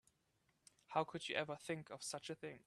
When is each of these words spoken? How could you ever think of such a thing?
How 0.87 1.03
could 1.03 1.29
you 1.29 1.35
ever 1.35 1.55
think 1.57 1.91
of 1.91 2.01
such 2.03 2.31
a 2.31 2.35
thing? 2.35 2.59